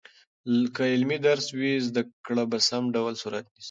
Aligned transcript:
که 0.75 0.81
عملي 0.95 1.17
درس 1.27 1.47
وي، 1.57 1.73
زده 1.87 2.01
کړه 2.25 2.43
په 2.51 2.57
سم 2.67 2.83
ډول 2.95 3.13
صورت 3.21 3.43
نیسي. 3.47 3.59